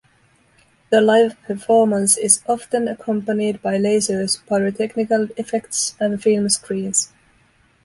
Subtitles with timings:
[0.89, 7.13] The live performance is often accompanied by lasers, pyrotechnical effects and film screens.